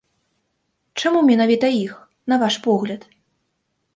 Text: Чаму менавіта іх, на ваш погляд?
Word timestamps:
Чаму 1.01 1.19
менавіта 1.27 1.69
іх, 1.83 1.93
на 2.33 2.41
ваш 2.45 2.55
погляд? 2.69 3.01